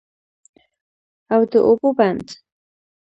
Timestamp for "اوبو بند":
1.67-2.27